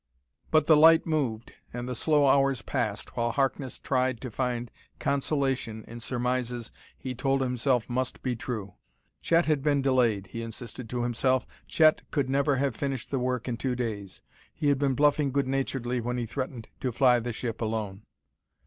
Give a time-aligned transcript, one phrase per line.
[0.49, 5.85] But the light moved, and the slow hours passed, while Harkness tried to find consolation
[5.87, 8.73] in surmises he told himself must be true.
[9.21, 13.47] Chet had been delayed, he insisted to himself; Chet could never have finished the work
[13.47, 17.31] in two days; he had been bluffing good naturedly when he threatened to fly the
[17.31, 18.01] ship alone....